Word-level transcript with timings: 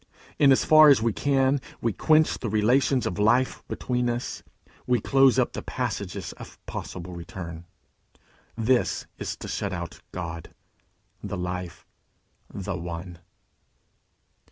In 0.39 0.51
as 0.51 0.65
far 0.65 0.89
as 0.89 0.99
we 0.99 1.13
can, 1.13 1.61
we 1.79 1.93
quench 1.93 2.39
the 2.39 2.49
relations 2.49 3.05
of 3.05 3.19
life 3.19 3.63
between 3.67 4.09
us; 4.09 4.41
we 4.87 4.99
close 4.99 5.37
up 5.37 5.53
the 5.53 5.61
passages 5.61 6.31
of 6.37 6.57
possible 6.65 7.13
return. 7.13 7.65
This 8.57 9.05
is 9.19 9.35
to 9.37 9.47
shut 9.47 9.73
out 9.73 10.01
God, 10.11 10.55
the 11.23 11.37
Life, 11.37 11.85
the 12.51 12.75
One. 12.75 13.19